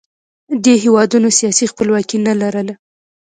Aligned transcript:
دې 0.63 0.73
هېوادونو 0.83 1.27
سیاسي 1.39 1.65
خپلواکي 1.71 2.17
نه 2.27 2.33
لرله 2.41 2.73